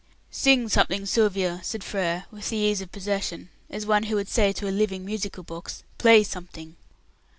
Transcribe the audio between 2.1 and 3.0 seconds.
with the ease of